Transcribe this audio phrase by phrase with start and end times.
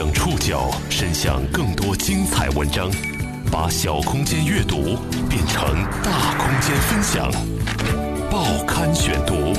[0.00, 2.90] 将触角伸向更多精彩文章，
[3.52, 4.96] 把小空间阅读
[5.28, 5.62] 变成
[6.02, 7.30] 大空间分享。
[8.30, 9.52] 报刊选读，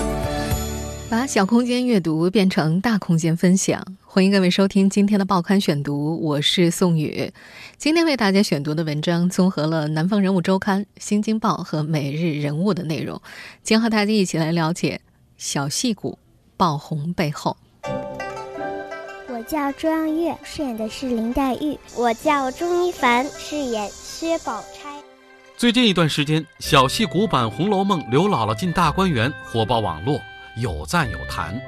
[1.11, 3.85] 把小空间阅读变成大空间分享。
[4.03, 7.31] 欢迎各位收听今天的报刊选读，我是宋宇。
[7.77, 13.21] 今天为大家选读的文章综合了《南方人物周刊》《新京报》和《每日人物》的内容，
[13.61, 15.01] 将和大家一起来了解
[15.37, 16.17] 小戏骨
[16.57, 17.57] 爆红背后。
[19.41, 21.75] 我叫周阳月，饰演的是林黛玉。
[21.95, 25.01] 我叫钟一凡，饰演薛宝钗。
[25.57, 30.21] 最近一段时间，小戏骨版《红楼梦》刘姥姥进大观园火爆网络，
[30.57, 31.59] 有赞有弹。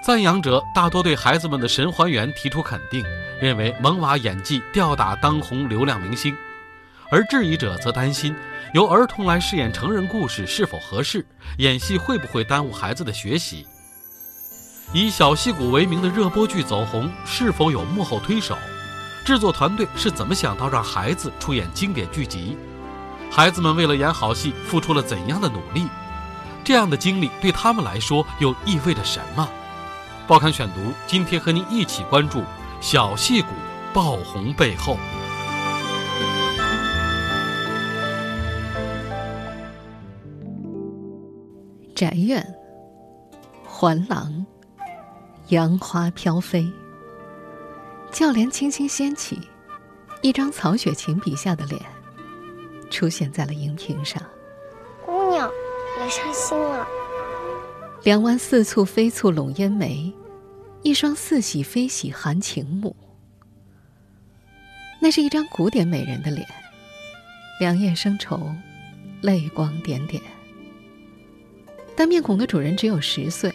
[0.00, 3.04] 赞扬者大多对孩子们的神还原提出肯定，
[3.40, 6.32] 认为萌娃演技吊打当红流量明星；
[7.10, 8.32] 而质疑者则担心，
[8.74, 11.26] 由儿童来饰演成人故事是否合适，
[11.58, 13.66] 演戏会不会耽误孩子的学习。
[14.94, 18.58] 以小戏骨为名的热播剧走红，是否有幕后推手？
[19.24, 22.58] 制作团队是怎么想到让孩子出演经典剧集？
[23.30, 25.88] 孩子们为了演好戏付出了怎样的努力？
[26.62, 29.48] 这样的经历对他们来说又意味着什么？
[30.26, 32.42] 报刊选读，今天和您一起关注
[32.80, 33.48] 小戏骨
[33.94, 34.98] 爆红背后。
[41.94, 42.44] 宅院，
[43.64, 44.44] 环廊。
[45.48, 46.70] 杨花飘飞，
[48.10, 49.38] 轿帘轻轻掀起，
[50.22, 51.82] 一张曹雪芹笔下的脸
[52.90, 54.22] 出现在了荧屏上。
[55.04, 55.50] 姑娘，
[55.96, 56.86] 别伤心了。
[58.04, 60.12] 两弯似蹙非蹙拢烟眉，
[60.82, 62.96] 一双似喜非喜含情目。
[65.00, 66.46] 那是一张古典美人的脸，
[67.60, 68.54] 两眼生愁，
[69.20, 70.22] 泪光点点。
[71.94, 73.52] 但面孔的主人只有十岁。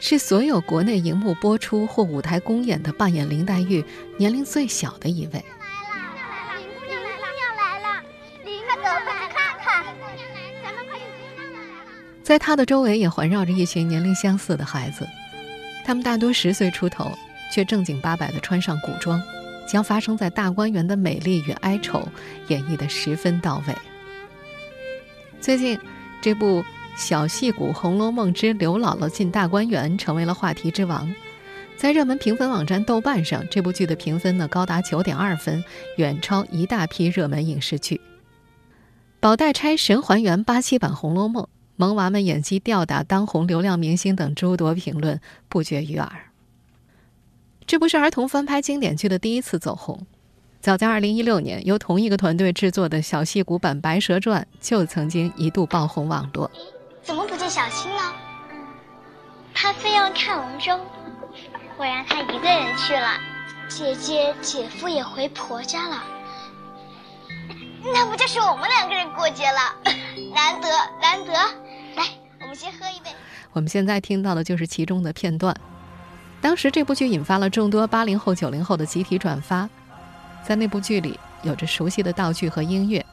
[0.00, 3.84] 是所有国内荧幕播出或舞台公演的扮演林黛玉
[4.16, 5.32] 年龄最小的一位。
[5.34, 8.02] 来了，姑娘来了，林姑娘来了，
[8.44, 9.84] 林快走，快去看看，
[10.64, 11.60] 咱们快看看。
[12.22, 15.06] 在她的周围也环绕着一群年龄相似的孩子，
[15.84, 17.12] 他们大多十岁出头，
[17.52, 19.22] 却正经八百地穿上古装，
[19.68, 22.08] 将发生在大观园的美丽与哀愁
[22.48, 23.74] 演绎得十分到位。
[25.42, 25.78] 最近，
[26.22, 26.64] 这部。
[27.00, 31.12] 小戏骨《红楼梦之刘姥姥进大观园》成为了话题之王，
[31.74, 35.64] 在热门评分网站豆瓣上，这部剧的评分呢高达九点二分，
[35.96, 37.98] 远超一大批热门影视剧。
[39.18, 41.44] 宝黛钗神还原八七版《红楼梦》，
[41.76, 45.18] 萌娃们演技吊打当红流量明星等诸多评论
[45.48, 46.10] 不绝于耳。
[47.66, 50.06] 这不是儿童翻拍经典剧的第一次走红，
[50.60, 56.50] 早在二零一六年，由同一个团队制作的小戏骨版《白蛇传》就曾经一度爆红网络。
[57.02, 58.12] 怎么不见小青呢？
[59.54, 60.80] 他非要看文中，
[61.76, 63.18] 我让他一个人去了。
[63.68, 66.02] 姐姐、姐夫也回婆家了，
[67.84, 69.74] 那不就是我们两个人过节了？
[70.34, 70.68] 难得，
[71.00, 71.32] 难得！
[71.96, 72.06] 来，
[72.40, 73.10] 我们先喝一杯。
[73.52, 75.54] 我们现在听到的就是其中的片段。
[76.40, 79.68] 当时这部剧引发了众多八零后、九零后的集体转发，
[80.42, 83.04] 在那部剧里有着熟悉的道具和音乐。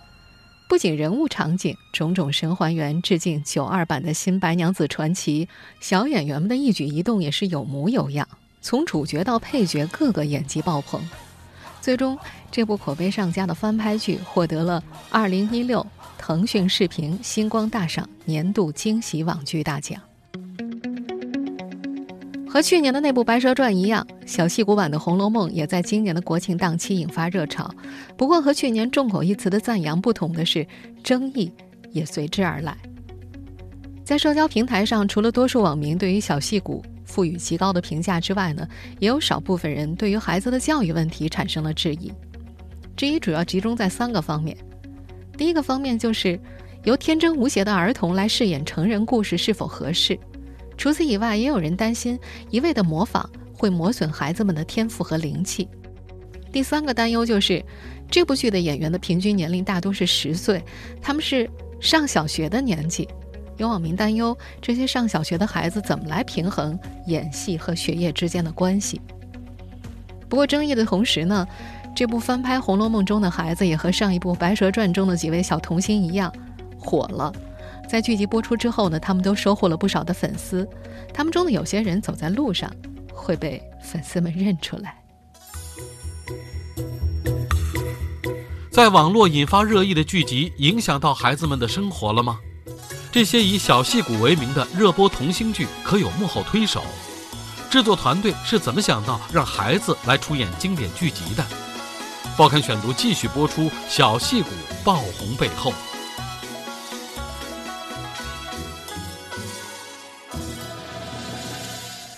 [0.68, 5.48] 不仅人物场景种种神还原，致敬九二版的新白娘子传奇，
[5.80, 8.28] 小演员们的一举一动也是有模有样，
[8.62, 11.02] 从主角到配角，个个演技爆棚。
[11.80, 12.20] 最终，
[12.52, 15.86] 这部口碑上佳的翻拍剧获得了二零一六
[16.18, 20.02] 腾讯视频星光大赏年度惊喜网剧大奖。
[22.50, 27.70] 和去年的那部《白蛇传》一样，小戏骨版的《红楼梦》也在今年的国庆档期引发热潮。
[28.18, 30.66] 不过，和去年众口一词的赞扬不同的是，
[31.04, 31.52] 争议
[31.92, 32.76] 也随之而来。
[34.04, 38.66] 在社交平台上，除了多数网民对于小戏骨赋予极高的评价之外呢，
[39.00, 42.12] 也有少部分人对于孩子的教育问题产生了质疑。
[42.96, 44.58] 质疑主要集中在三个方面。
[45.38, 46.40] 第一个方面就是，
[46.86, 50.18] 由天真无邪的儿童来饰演成人故事是否合适？
[50.78, 52.18] 除此以外，也有人担心
[52.50, 55.68] 一味的模仿会磨损孩子们的天赋和灵气。
[56.52, 57.64] 第三个担忧就是，
[58.10, 60.64] 这部剧的演员的平均年龄大多是十岁，
[61.02, 63.08] 他们是上小学的年纪。
[63.58, 69.02] 有网民担忧，这些上小学的孩子怎么来平衡演戏和学业之间的关系？
[70.30, 71.46] 不过，争议的同时呢，
[71.96, 76.32] 这部翻拍《红楼梦》中的孩子也和上一部《白蛇传》中的几位小童星一样，
[76.78, 77.34] 火了。
[77.88, 80.68] 在剧集播出之后呢，他们都收获了不少的粉丝。
[81.14, 82.70] 他们中的有些人走在路上，
[83.14, 85.02] 会被粉丝们认出来。
[88.70, 92.40] 在网络引发热议的剧集，影响到孩子们的生活了吗？
[93.12, 96.84] 这些以小戏骨为名的热播童星剧，可有幕后推手？
[97.70, 101.46] 制作团队是怎么想到让孩子来出演经典剧集的？
[102.38, 104.50] 报刊选读继续播出，小戏骨
[104.84, 105.74] 爆红背后。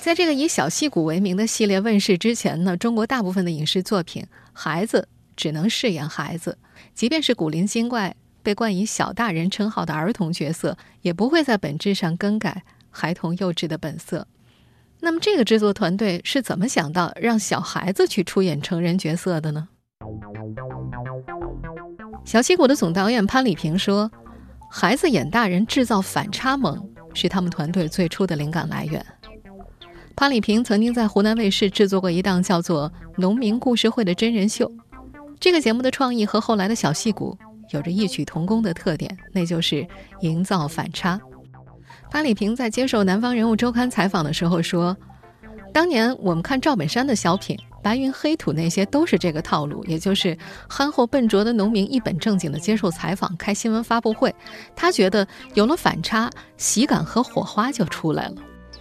[0.09, 6.57] 在这个以小戏骨为名的系列问世之前呢，中国大部分的影视作品，孩子只能饰演孩子，
[6.95, 14.25] 即便是古灵精怪、被冠以“小大人”称号的儿童角色，也不会在本质上更改孩童幼稚的本色。
[14.99, 19.67] 那么，这个制作团队是怎么想到让小孩子去出演成人角色的呢？
[22.25, 24.11] 小戏骨的总导演潘礼平说
[24.71, 26.83] ：“孩子演大人，制造反差萌，
[27.13, 29.05] 是他们团队最初的灵感来源。”
[30.19, 34.69] 潘礼平曾经在湖南卫视制作过一档叫做《农民故事会》的真人秀，
[35.39, 37.37] 这个节目的创意和后来的小戏骨
[37.69, 39.87] 有着异曲同工的特点，那就是
[40.19, 41.17] 营造反差。
[42.11, 44.97] 潘礼平在接受《南方人物周刊》采访的时候说
[45.71, 50.37] ：“当年我们看赵本山的小品《白云黑土》，那些都是这个套路，也就是
[50.67, 54.35] 憨厚笨拙的农民一本正经的接受采访、开新闻发布会。
[54.75, 58.35] 他觉得有了反差，喜感和火花就出来了。”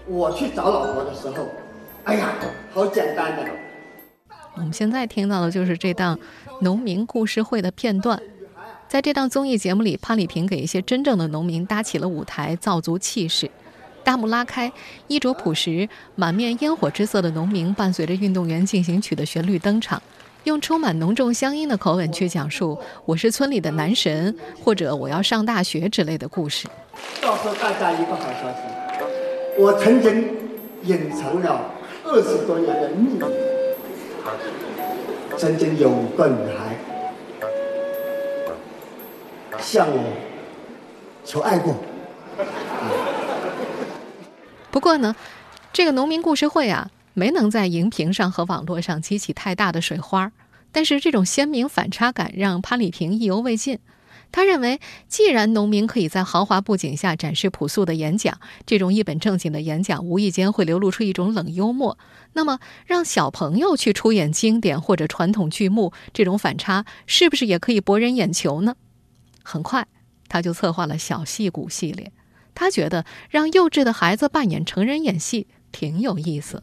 [0.09, 1.47] 我去找老婆的时候，
[2.05, 2.31] 哎呀，
[2.73, 3.45] 好简单的。
[4.55, 6.19] 我们现在听到的就是这档
[6.63, 8.21] 农民故事会的片段。
[8.89, 13.51] 在这档综艺节目里，潘丽萍给一些真正的农民搭起了舞台，造足气势。
[14.03, 14.73] 大幕拉开，
[15.09, 20.03] 衣着朴实、满面烟火之色的农民，伴随着《运动员进行曲》的旋律登场，
[20.45, 24.35] 用充满浓重乡音的口吻去讲述“我是村里的男神”
[24.65, 26.67] 或者“我要上大学”之类的故事。
[27.21, 28.78] 告诉大家一个好消息。
[29.59, 30.39] 我曾经
[30.85, 31.73] 隐藏了
[32.05, 33.21] 二十多年的秘密，
[35.37, 36.77] 曾经有个女孩
[39.59, 40.13] 向我
[41.25, 41.75] 求爱过。
[44.71, 45.17] 不过呢，
[45.73, 50.31] 这个农民故事会啊，没能在荧屏上和网络上激起太大的水花。
[50.71, 53.81] 但是这种鲜明反差感让潘礼平意犹未尽。
[54.31, 61.99] 他认为，既然农民可以在豪华布景下展示朴素的演讲，这种一本正经的演讲无意间会流露出一种冷幽默，
[62.35, 68.77] 那么让小朋友去出演经典或者传统剧目，这种反差是不是也可以博人眼球呢？
[69.43, 69.89] 很快，
[70.29, 72.13] 他就策划了小戏骨系列。
[72.55, 76.63] 他觉得让幼稚的孩子扮演成人演戏挺有意思。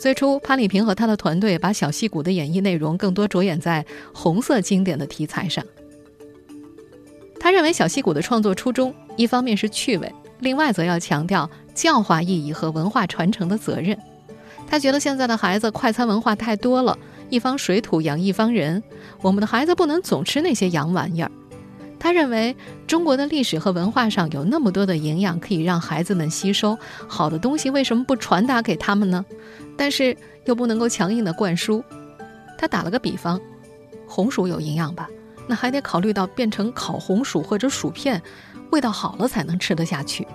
[0.00, 5.62] 最初，潘礼平和他的团队把小戏骨的演绎内容更多着眼在红色经典的题材上。
[7.38, 13.94] 他认为，小戏骨的创作初衷，一方面是趣味，另外则要强调教化意义和文化传承的责任。
[14.66, 16.98] 他觉得现在的孩子快餐文化太多了，
[17.28, 18.82] 一方水土养一方人，
[19.20, 21.30] 我们的孩子不能总吃那些洋玩意儿。
[22.00, 22.56] 他认为
[22.86, 26.76] 中国的历史和文化上有那么多的营养可以让孩子们吸收，
[27.06, 29.22] 好的东西为什么不传达给他们呢？
[29.76, 30.16] 但是
[30.46, 31.84] 又不能够强硬的灌输。
[32.56, 33.38] 他打了个比方，
[34.08, 35.06] 红薯有营养吧？
[35.46, 38.22] 那还得考虑到变成烤红薯或者薯片，
[38.70, 40.26] 味道好了才能吃得下去。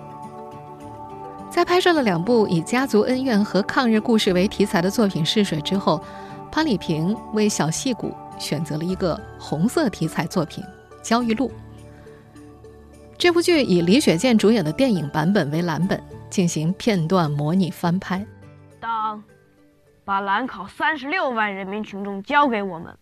[1.50, 6.00] 在拍摄了两部以家族恩怨和抗日故事为题材的作品试水之后，
[6.52, 10.62] 潘礼平为小戏骨选择了一个红色题材作品。
[11.06, 11.52] 焦裕禄。
[13.16, 18.26] 这部剧以李雪健主演的电影版本为蓝本，进行片段模拟翻拍。
[18.80, 19.22] 当
[20.04, 22.98] 把兰考三十六万人民群众交给我们，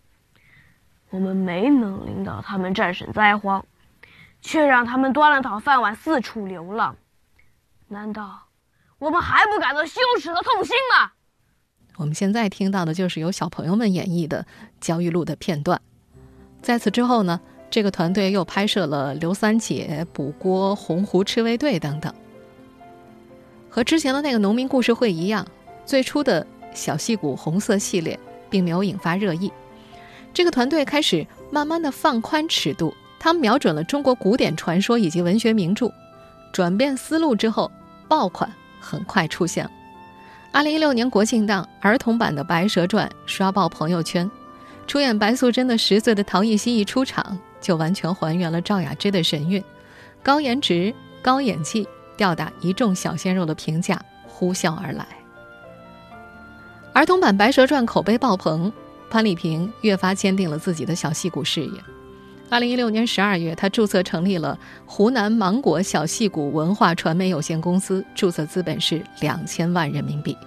[1.09, 3.65] 我们没能领导他们战胜灾荒，
[4.39, 6.95] 却让他们端了讨饭碗四处流浪，
[7.87, 8.43] 难道
[8.99, 11.11] 我们还不感到羞耻和痛心吗？
[11.97, 14.45] 我们现在听到的就是由小朋友们演绎的
[14.79, 15.81] 焦裕禄的片段。
[16.61, 17.41] 在此之后呢？
[17.69, 22.13] 这个团队又拍摄了《刘三姐》《补锅》《洪湖赤卫队》等等。
[23.69, 25.45] 和之前的那个农民故事会一样，
[25.85, 28.17] 最初的小戏骨红色系列
[28.49, 29.51] 并没有引发热议。
[30.33, 35.91] 这个团队开始慢慢的放宽尺度，他们瞄准了中国古典传说以及文学名著，
[36.53, 37.69] 转变思路之后，
[38.07, 39.71] 爆款很快出现了。
[40.53, 44.29] 二零一六年国庆档儿童版的《白蛇传》刷爆朋友圈，
[44.87, 47.37] 出演白素贞的十岁的陶艺希一出场。
[47.65, 49.63] 就完全还原了赵雅芝的神韵，
[50.21, 50.93] 高颜值、
[51.23, 55.03] 高演技，吊打一众小鲜肉的评价呼啸而来。
[56.93, 58.71] 儿童版《白蛇传》口碑爆棚，
[59.09, 61.71] 潘礼平越发坚定了自己的小戏骨事业。
[62.51, 70.37] 二零一六年十二月，他注册成立了湖南芒果小戏骨文化传媒有限公司，注册资本是两千万人民币。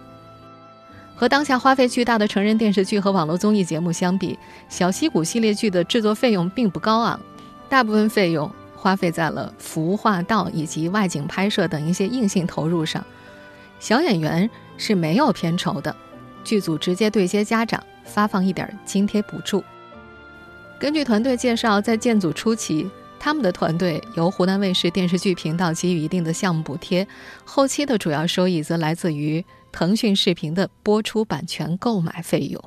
[1.19, 7.21] 和当下花费巨大的成人电视剧和网络综艺节目相比，小戏骨系列剧的制作费用并不高昂，
[7.69, 13.05] 大部分费用花费在了服化道以及外景拍摄等一些硬性投入上。
[13.81, 15.95] 小演员是没有片酬的，
[16.45, 19.65] 剧组直接对接家长，发放一点津贴补助。
[20.79, 27.05] 根据团队介绍，在建组初期，他们的团队由湖南卫视电视剧频道给予一定的项目补贴，
[27.45, 32.63] 后期的主要收益则来自于腾讯视频的播出版权购买费用。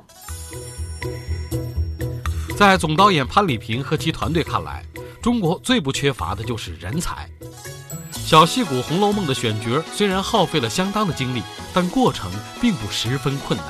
[2.56, 4.84] 在总导演潘礼平和其团队看来，
[5.20, 7.28] 中国最不缺乏的就是人才。
[8.12, 11.42] 小戏骨《红楼梦》的选角虽然耗费了相当的精力，
[11.74, 12.30] 但过程
[12.60, 13.68] 并不十分困难。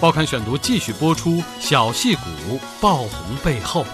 [0.00, 3.84] 报刊选读继续播出《小戏骨爆红背后》。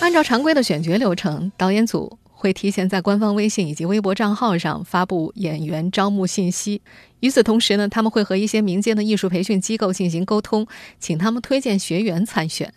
[0.00, 6.82] 按照常规的选角流程，导演组会提前在官方微信以及微博账号上发布演员招募信息。
[7.20, 10.66] 与此同时呢，他们会和一些民间的艺术培训机构进行沟通，
[10.98, 12.74] 请他们推荐学员参选。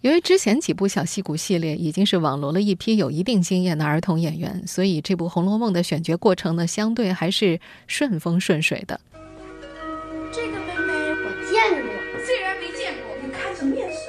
[0.00, 9.00] 由于之前几部小戏骨系列已经是网罗了一批有一定经验的儿童演员，所以这部《红楼梦》的选角过程呢，相对还是顺风顺水的。
[10.32, 14.00] 这个妹妹我见过，虽然没见过，也看着面善。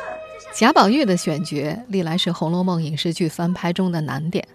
[0.56, 4.48] 贾宝玉的选角历来是《红楼梦》影视剧翻拍中的难点。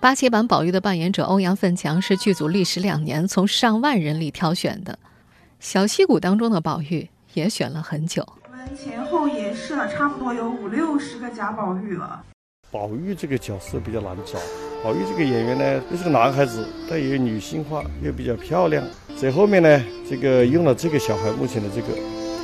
[0.00, 4.98] 八七版宝玉的扮演者欧阳奋强是剧组历时两年从上万人里挑选的，
[5.60, 8.26] 小戏骨当中的宝玉也选了很久。
[8.50, 12.22] 我们前后也试了差不多有五六十个贾宝玉了。
[12.70, 14.38] 宝玉这个角色比较难找。
[14.82, 18.82] 宝玉这个演员呢，又是个男孩子，但又女性化，又比较漂亮。
[19.18, 21.88] 在后面呢，这个用了这个小孩，目前的这个，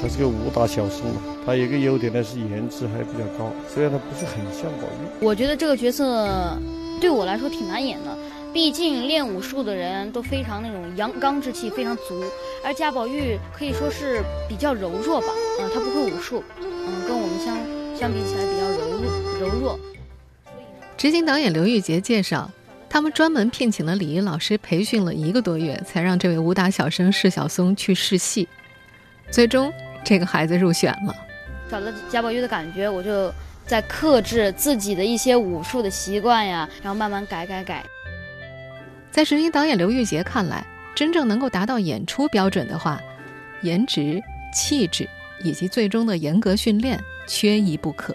[0.03, 1.23] 他是个武打小生嘛。
[1.47, 5.25] 他有个优点呢是颜值还比较高，虽然他不是很像宝玉。
[5.25, 6.59] 我觉得这个角色
[7.01, 8.17] 对我来说挺难演的。
[8.53, 12.25] 毕竟练武术的人都非常那种阳刚之气非常足，
[12.65, 15.27] 而贾宝玉可以说是比较柔弱吧，
[15.61, 17.55] 嗯，他不会武术，嗯，跟我们相
[17.95, 19.79] 相比起来比较柔弱柔弱。
[20.97, 22.51] 执行导演刘玉杰介绍，
[22.89, 28.49] 他们专门聘请了礼仪老师培训了一个多月，才让这位武打小生释小松去试戏，
[29.31, 29.71] 最终
[30.03, 31.15] 这个孩子入选了。
[31.71, 33.31] 找到贾宝玉的感觉，我就
[33.67, 37.85] 在克制自己的一些武术的习惯呀，然后慢慢改改改。
[39.11, 43.01] 在执行导演刘玉杰看来，真正能够达到演出标准的话，
[43.63, 44.23] 颜值、
[44.55, 45.09] 气质
[45.43, 48.15] 以及最终的严格训练缺一不可。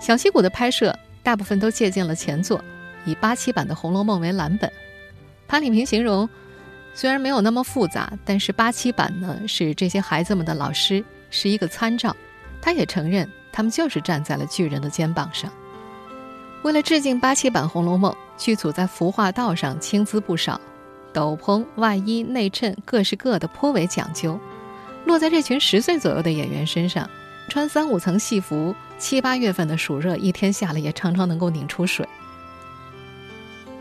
[0.00, 2.62] 小戏骨的拍摄大部分都借鉴了前作，
[3.04, 4.70] 以八七版的《红楼梦》为蓝本。
[5.48, 6.28] 潘礼平形容，
[6.94, 12.16] 虽然没有那么复杂，但是八七版呢是这些孩子们的老师，是一个参照。
[12.62, 15.50] 他也承认，他们就是站在了巨人的肩膀上。
[16.62, 18.12] 为了致敬八七版《红楼梦》。
[18.40, 20.58] 剧组在服化道上倾资不少，
[21.12, 24.40] 斗篷、外衣、内衬各是各的，颇为讲究。
[25.04, 27.06] 落在这群十岁左右的演员身上，
[27.50, 32.08] 穿三五层戏服，七八月份的暑热，一天下来也常常能够拧出水。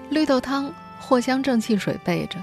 [0.09, 0.69] 绿豆汤、
[1.01, 2.37] 藿香正气水备着，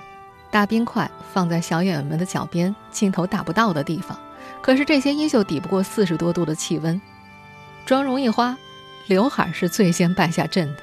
[0.50, 4.18] 大冰块放在小演员们的脚边，镜头打不到的地方。
[4.62, 6.98] 可是这些衣袖抵不过四十多度的气温，
[7.86, 8.58] 妆容一花，
[9.06, 10.82] 刘海是最先败下阵的。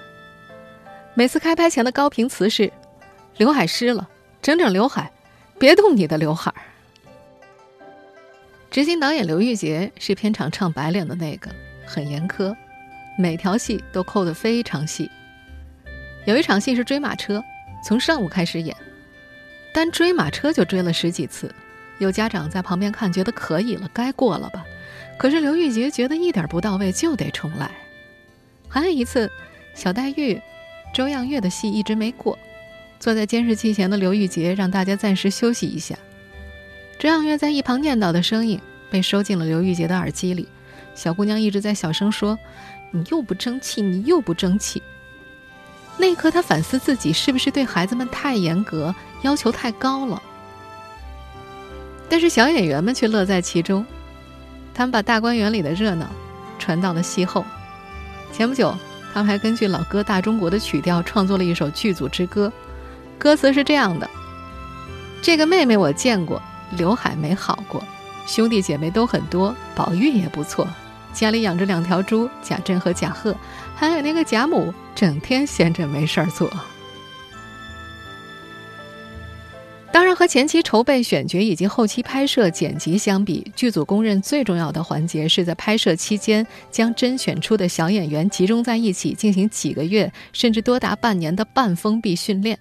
[1.13, 2.71] 每次开拍前的高频词是
[3.35, 4.07] ：“刘海湿了，
[4.41, 5.11] 整整刘海，
[5.59, 6.53] 别动你的刘海。”
[8.71, 11.51] 执行导演刘玉杰是片场唱白脸的那个，
[11.85, 12.55] 很严苛，
[13.17, 15.11] 每条戏都扣得非常细。
[16.23, 17.43] 有一场戏是追马车，
[17.85, 18.73] 从上午开始演，
[19.73, 21.53] 单追马车就追了十几次。
[21.97, 24.63] 有家长在旁边看，觉得可以了，该过了吧。
[25.17, 27.71] 可是刘玉杰觉得一点不到位，就得重来。
[28.67, 29.31] 还有一次，
[29.73, 30.41] 小黛玉。
[30.93, 32.37] 周漾月的戏一直没过，
[32.99, 35.97] 坐在监视器前的刘玉洁让大家暂时休息一下。
[36.99, 40.47] 周漾月在一旁念叨的声音被收进了刘玉洁的耳机里，
[40.93, 42.37] 小姑娘一直在小声说
[42.93, 44.83] ：“你又不争气，你又不争气。”
[45.97, 48.93] 那一刻，她反思自己是不是对孩子们太严格，
[49.23, 50.21] 要求太高了。
[52.07, 53.83] 但是小演员们却乐在其中，
[54.73, 56.07] 他们把大观园里的热闹
[56.57, 57.45] 传到了戏后。
[58.31, 58.75] 前不久。
[59.13, 62.51] 他们还根据老歌《大中国》的曲调创作了一首剧组之歌，
[63.19, 64.09] 歌词是这样的
[65.21, 67.83] ：“这个妹妹我见过，刘海没好过，
[68.25, 70.67] 兄弟姐妹都很多，宝玉也不错，
[71.13, 73.35] 家里养着两条猪，贾珍和贾贺，
[73.75, 76.51] 还有那个贾母，整天闲着没事儿做。”
[80.23, 92.57] 和前期筹备、选角以及后期拍摄、剪辑相比，剧组公认最重要的环节是在拍摄期间将甄选出的小演员集中在一起进行几个月甚至多达半年的半封闭训练。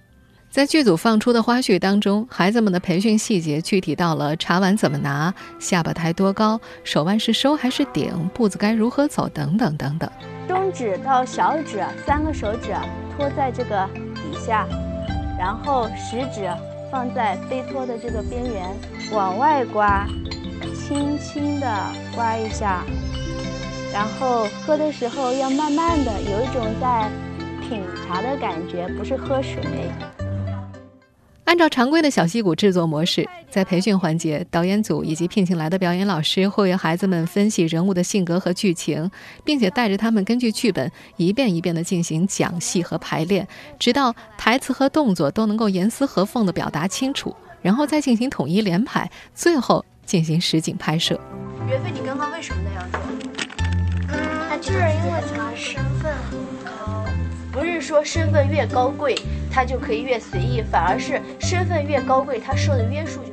[0.49, 10.11] 在剧组放出的花絮当中，孩子们的培训细节具体到了茶碗怎么拿、下巴抬多高、手腕是收还是顶、步子该如何走等等等等。
[10.49, 12.75] 中指到小指三个手指
[13.15, 14.67] 托在这个底下，
[15.39, 16.51] 然后食指
[16.93, 18.69] 放在杯托的这个边缘，
[19.13, 20.05] 往外刮，
[20.75, 21.67] 轻轻的
[22.13, 22.83] 刮一下，
[23.91, 27.09] 然后喝的时候要慢慢的，有一种在
[27.61, 29.59] 品茶的感觉，不是喝水。
[31.45, 39.11] 按照常规的小溪谷制作模式，在培训环节，导演组以及聘请来的表演老师会为孩子们分析人物的性格和剧情，
[39.43, 51.13] 并且带着他们根据剧本一遍一遍地进行讲戏和排练，直到台词和动作都能够严丝合缝地表达清楚，然后再进行统一连排，最后进行实景拍摄。
[51.69, 52.99] 岳飞，你刚刚为什么那样做？
[54.49, 57.05] 他就是因为他身份很高。
[57.51, 59.15] 不是说身份越高贵，
[59.51, 63.32] 他就可以越随意，反而是身份越高贵，他受的约束就。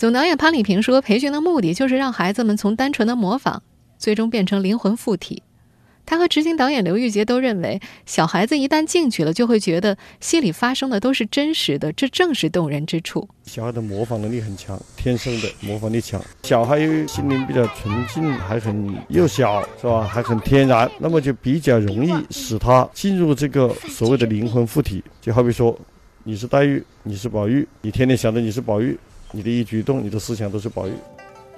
[0.00, 3.62] 总导演潘礼平说：“培训的目的就是让孩子们从单纯的模仿，
[3.98, 5.42] 最终变成灵魂附体。”
[6.06, 13.28] 他和执行导演刘玉杰都认为，小孩子一旦进去了，就会觉得戏里发生的都是真实的，这正是动人之处。
[13.44, 16.18] 小孩的模仿能力很强，天生的模仿力强。
[16.44, 20.04] 小孩心灵比较纯净，还很幼小，是吧？
[20.04, 25.04] 还很天然，那么就比较容易使他进入这个所谓的灵魂附体。
[25.20, 25.78] 就好比说，
[26.24, 28.98] 你是黛玉，你是宝玉，你天天想着你是宝玉，
[29.32, 30.92] 你的一举一动，你的思想都是宝玉。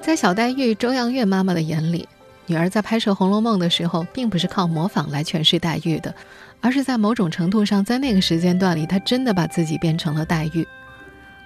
[0.01, 2.09] 在小黛玉周扬月妈妈的眼里。
[2.47, 6.13] 女儿在拍摄《红楼梦》的时候，并不是靠模仿来诠释黛玉的，
[6.61, 10.63] 而是在某种程度上，在那个时间段里，她真的把自己变成了黛玉。《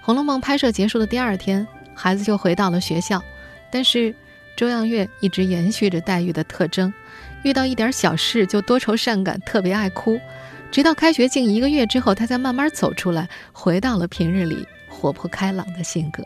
[0.01, 3.21] 红楼梦》拍摄结束的第二天，孩子就回到了学校，
[3.71, 4.13] 但是
[4.57, 6.91] 周扬月一直延续着黛玉的特征，
[7.43, 10.19] 遇到一点小事就多愁善感，特别爱哭。
[10.71, 16.23] 直到开学近一个月之后，她才慢慢走出来，回到了平日里活泼开朗的性格。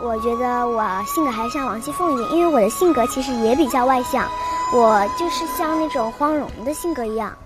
[0.00, 4.28] 我觉得我性格还像王熙凤一点，因为我的性格其实也比较外向，
[4.72, 7.36] 我就是像那种黄蓉的性格一样。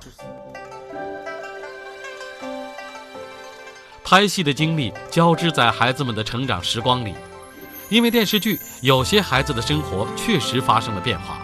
[4.04, 7.14] 拍戏的经历交织在孩子们的成长时光里，
[7.90, 11.38] 因为电视剧，有些孩子的生活确实发生了变化。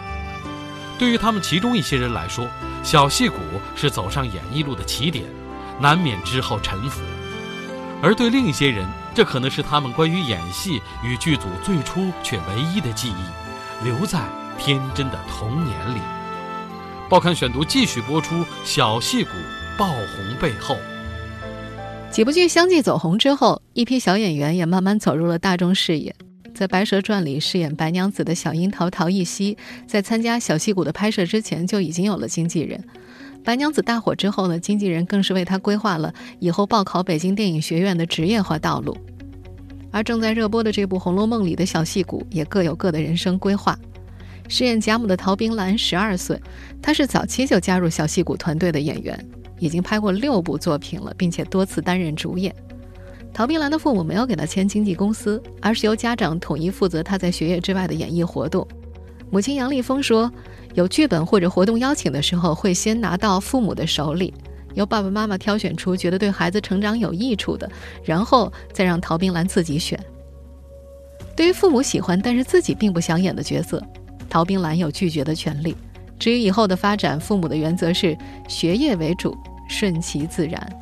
[0.97, 2.47] 对于他们其中一些人来说，
[2.81, 3.37] 小戏骨
[3.75, 5.25] 是走上演艺路的起点，
[5.79, 7.01] 难免之后沉浮；
[8.01, 14.19] 而对另一些人，这可能是他们关于演戏与剧组最初却唯一的记忆，留在
[14.57, 15.99] 天真的童年里。
[17.09, 19.29] 报刊选读继续播出：小戏骨
[19.77, 20.75] 爆红背后。
[22.11, 26.13] 几部剧相继走红之后，一批小演员也慢慢走入了大众视野。
[26.53, 32.83] 在《白蛇传》里饰演白娘子的小樱桃陶艺希，在参加小戏骨的拍摄之前就已经有了经纪人。
[33.45, 38.97] 白娘子大火之后呢，经纪人更是为她规划了以后报考北京电影学院的职业化道路。
[39.91, 43.77] 而正在热播的这部《红楼梦》里的小戏骨也各有各的人生规划。
[44.49, 46.41] 饰演贾母的陶冰兰十二岁，
[46.81, 49.23] 她是早期就加入小戏骨团队的演员，
[49.59, 52.53] 已经拍过六部作品了，并且多次担任主演。
[53.31, 58.67] 陶冰兰的父母没有给她签经纪公司，而是由家长统一负责她在学业之外的演艺活动。
[59.35, 60.31] 母亲杨丽峰说。
[60.75, 64.33] 有剧本或者活动邀请的时候，会先拿到父母的手里，
[64.73, 67.69] 由爸爸妈妈挑选出觉得对孩子成长有益处的，
[68.03, 69.97] 然后再让陶冰兰自己选。
[71.35, 73.81] 对于父母喜欢但是自己并不想演的角色，
[74.29, 75.75] 陶冰兰有拒绝的权利。
[76.19, 78.17] 至于以后的发展，父母的原则是
[78.49, 79.37] 学业为主，
[79.69, 80.79] 顺其自然。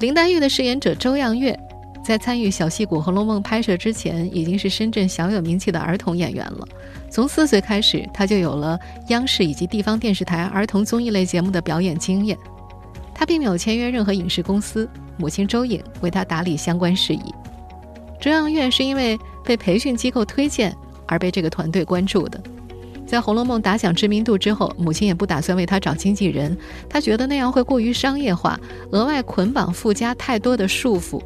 [0.00, 1.56] 林黛玉的饰演者周扬月。
[2.02, 6.66] 在参与小戏骨《红楼梦》拍摄之前，已经是深圳小有名气的儿童演员了。
[7.10, 12.36] 从四岁开始，他就有了央视以及地方电视台儿童综艺类节目的表演经验。
[13.14, 17.34] 他并没有签约任何影视公司，母亲周颖为他打理相关事宜。
[18.18, 20.74] 周样月是因为被培训机构推荐
[21.06, 22.40] 而被这个团队关注的。
[23.06, 26.56] 在《红楼梦》打响知名度之后，母亲也不打算为他找经纪人，
[26.88, 28.58] 他觉得那样会过于商业化，
[28.92, 31.20] 额外捆绑附加太多的束缚。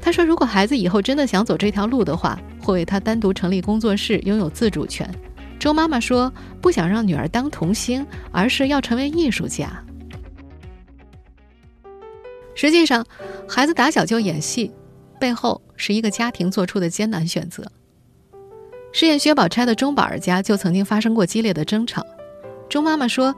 [0.00, 5.08] 他说：“如果孩子以后真的想走这条路的话，会为他单独成立工作室，拥有自主权。”
[5.58, 6.32] 周妈妈说
[6.62, 9.84] ：“不想让女儿当童星，而是要成为艺术家。”
[12.54, 13.04] 实际上，
[13.48, 14.72] 孩子打小就演戏，
[15.18, 17.64] 背后是一个家庭做出的艰难选择。
[18.92, 22.04] 饰演薛宝钗的钟宝儿家就曾经发生过激烈的争吵。
[22.68, 23.34] 周妈妈说：“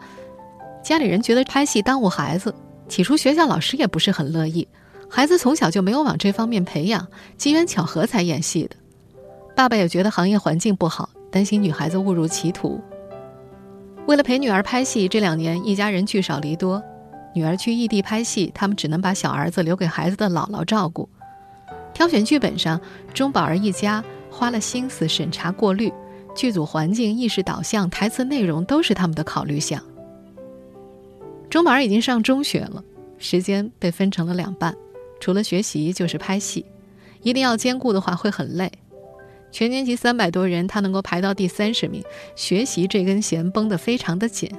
[0.85, 2.55] 家里人觉得拍戏耽误孩子，
[2.89, 4.67] 起初学校老师也不是很乐意。”
[5.11, 8.77] 孩子从小就没有往这方面培养，机缘巧合才演戏的。
[9.57, 12.81] 爸爸也觉得行业环境不好，担心女孩子误入歧途。
[14.07, 16.83] 为了陪女儿拍戏，这两年一家人聚少离多。
[17.35, 21.09] 女儿去异地拍戏，他们只能把小儿子留给孩子的姥姥照顾。
[21.93, 22.81] 挑选剧本上，
[23.13, 25.93] 钟宝儿一家花了心思审查过滤，
[26.35, 29.83] 剧组环境、意识导向、台词内容都是他们的考虑项。
[31.51, 32.83] 钟宝儿已经上中学了，
[33.19, 34.75] 时间被分成了两半，
[35.21, 36.65] 除了学习就是拍戏，
[37.23, 38.73] 一定要兼顾的话会很累。
[39.53, 42.03] 全年级三百多人，他能够排到第三十名，
[42.35, 44.51] 学习这根弦绷得非常的紧。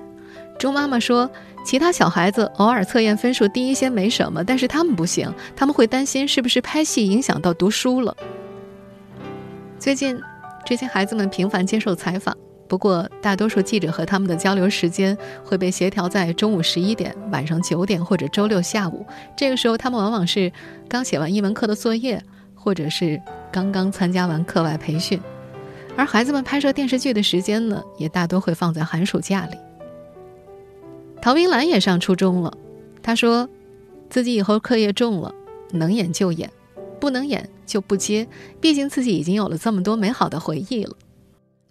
[0.60, 1.30] 钟妈妈说，
[1.66, 8.16] 其他小孩子偶尔测验分数低一些没什么，但是他们不行，他们会担心是不是拍戏影响到读书了。
[9.80, 10.22] 最近，
[10.64, 12.38] 这些孩子们频繁接受采访。
[12.72, 19.06] 不过，大多数记者和他们的交流时间会被协调在中午十一点、晚上九点或者周六下午。
[19.36, 20.50] 这个时候，他们往往是
[20.88, 22.24] 刚写完一门课的作业，
[22.56, 25.20] 或者是刚刚参加完课外培训。
[25.98, 29.58] 而孩子们拍摄电视剧的时间呢，也大多会放在寒暑假里。
[31.22, 32.54] 陶冰兰也上初中了，
[33.04, 33.50] 她说，
[34.10, 35.36] 自己以后课业重了，
[35.72, 36.50] 能演就演，
[37.02, 38.26] 不能演就不接。
[38.62, 40.96] 毕竟自己已经有了这么多美好的回忆了。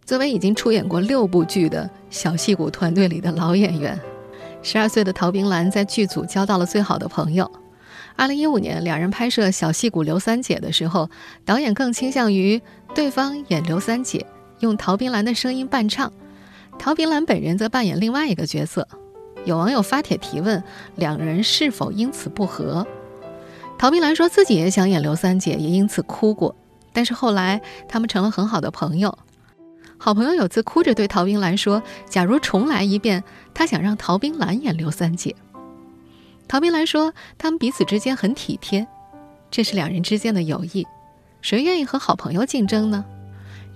[0.05, 3.99] 作为已经出演过六部剧的小戏骨团队里的老演员，
[4.63, 7.51] 十二岁的陶冰兰在剧组交到了最好的朋友。
[8.17, 11.09] 二零一五年，两人拍摄《小戏骨刘三姐》的时候，
[11.45, 12.61] 导演更倾向于
[12.95, 14.27] 对方演刘三姐，
[14.59, 16.13] 用陶冰兰的声音伴唱，
[16.79, 18.87] 陶冰兰本人则扮演另外一个角色。
[19.45, 20.63] 有网友发帖提问，
[20.97, 22.87] 两人是否因此不和？
[23.79, 26.55] 陶冰兰说自己也想演刘三姐，也因此哭过，
[26.93, 29.17] 但是后来他们成了很好的朋友。
[30.03, 35.37] 好朋友有次哭着对陶冰兰说：“假如重来一遍，他想让陶冰兰演刘三姐。”
[36.49, 38.87] 陶冰兰说：“他们彼此之间很体贴，
[39.51, 40.87] 这是两人之间的友谊。
[41.43, 43.05] 谁愿意和好朋友竞争呢？”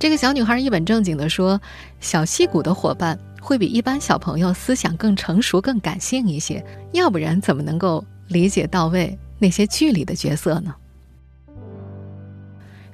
[0.00, 1.60] 这个小女孩一本正经地说
[2.00, 10.74] ：“小戏骨的伙伴会比一般小朋友思想更成熟、更感性一些，要不然怎么能够理解到位那些剧里的角色呢？”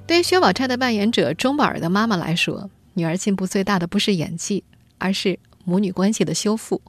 [0.05, 4.63] 对于薛宝钗的扮演者钟宝儿的妈妈来说，女儿进步最大的不是演技，
[4.97, 6.81] 而是母女关系的修复。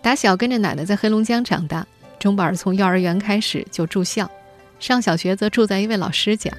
[0.00, 1.86] 打小跟着奶奶在黑龙江长大，
[2.18, 4.30] 钟宝儿从幼儿园开始就住校，
[4.80, 6.50] 上小学则住在一位老师家。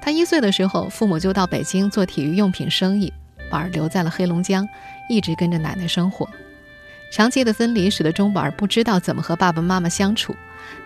[0.00, 3.12] 他一岁的时候，父母就到北京做体育用品生意，
[3.50, 4.66] 宝儿留在了黑龙江，
[5.08, 6.28] 一直跟着奶奶生活。
[7.12, 10.34] 长期的分离使得钟宝儿不知道怎么和爸爸妈妈相处，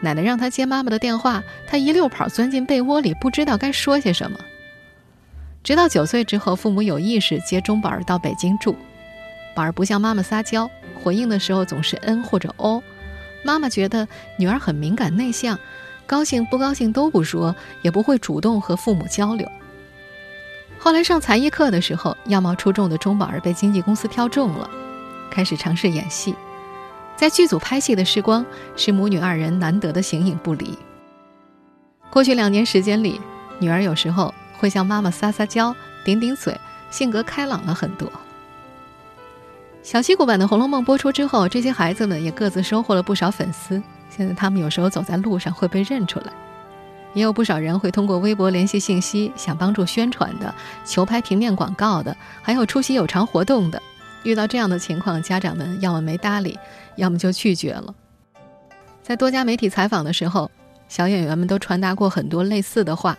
[0.01, 4.39] 奶奶让他接妈妈的电话，他一溜跑钻进被窝里，不知道该说些什么。
[5.65, 8.75] 直到九岁之后，父母有意识接钟宝儿到北京住，
[9.55, 10.69] 宝儿不向妈妈撒娇，
[11.01, 12.83] 回应的时候总是嗯或者哦。
[13.45, 15.57] 妈妈觉得女儿很敏感内向，
[16.05, 19.49] 高兴不高兴都不说，也不会主动和父母交流。
[20.79, 24.69] 后来上才艺课的时候，样貌出众的钟宝儿被经纪公司挑中了，
[25.31, 26.35] 开始尝试演戏。
[27.15, 28.45] 在剧组拍戏的时光，
[28.75, 30.77] 是母女二人难得的形影不离。
[32.11, 33.21] 过去两年时间里，
[33.61, 34.35] 女儿有时候。
[34.63, 36.57] 会向妈妈撒撒娇、顶顶嘴，
[36.89, 38.09] 性格开朗了很多。
[39.83, 43.83] 小戏骨版的《红楼梦》播出之后，这些孩子们也各自收获了不少粉丝。
[44.09, 46.27] 现在他们有时候走在路上会被认出来，
[47.13, 53.83] 也有不少人会通过微博联系信息，想帮助宣传的、求拍平面广告的，还有出席有偿活动的。
[54.23, 56.57] 遇到这样的情况，家长们要么没搭理，
[56.95, 57.93] 要么就拒绝了。
[59.03, 60.49] 在多家媒体采访的时候，
[60.89, 63.19] 小演员们都传达过很多类似的话。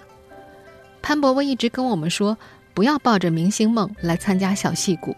[1.03, 2.37] 潘伯伯一直跟我们说，
[2.73, 5.13] 不要抱着明星梦来参加小戏骨。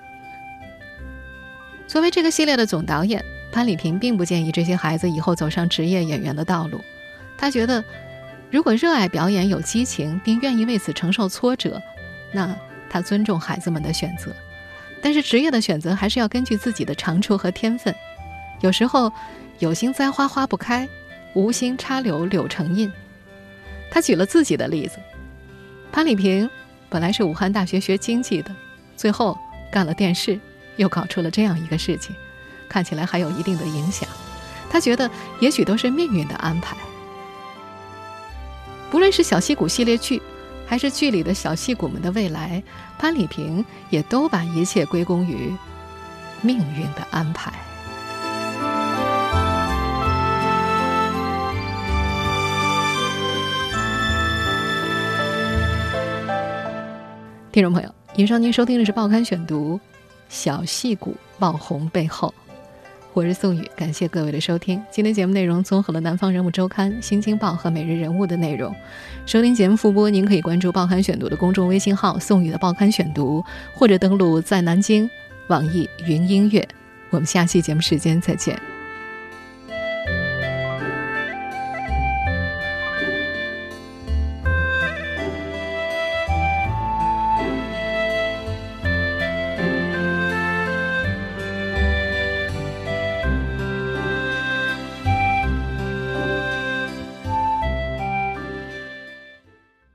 [1.88, 6.82] 作为这个系列的总导演，潘礼平并不建议这些孩子以后走上职业演员的道路。
[7.38, 7.84] 他觉得，
[8.50, 11.80] 如果热爱表演、有激情，并愿意为此承受挫折，
[12.34, 12.58] 那
[12.90, 14.36] 他尊重孩子们的选择。
[15.04, 17.94] 但是，职业的选择还是要根据自己的长处和天分。
[18.62, 19.14] 有时候，
[19.60, 20.90] 有心栽花花不开，
[21.36, 22.92] 无心插柳柳成荫。
[23.92, 24.98] 他举了自己的例子。
[25.96, 26.50] 潘礼平
[26.90, 28.54] 本来是武汉大学学经济的，
[28.98, 29.40] 最后
[29.72, 30.38] 干了电视，
[30.76, 32.14] 又搞出了这样一个事情，
[32.68, 34.06] 看起来还有一定的影响。
[34.70, 36.76] 他觉得也许都是命运的安排。
[38.92, 40.22] 不论是小戏骨系列剧，
[40.68, 42.62] 还是剧里的小戏骨们的未来，
[43.00, 45.56] 潘礼平也都把一切归功于
[46.42, 47.54] 命运的安排。
[57.56, 59.78] 听众朋友，以上您收听的是《报刊选读》，
[60.28, 62.34] 小戏骨爆红背后，
[63.14, 64.84] 我是宋宇，感谢各位的收听。
[64.92, 68.76] 今天节目内容综合了《南方人物周刊》《新京报》和《每日人物》的内容。
[69.26, 73.42] 收听节目复播，您可以关注《报刊选读》的公众微信号“宋宇的报刊选读”，
[73.74, 75.10] 或者登录在南京
[75.48, 76.68] 网易云音乐。
[77.10, 78.60] 我们下期节目时间再见。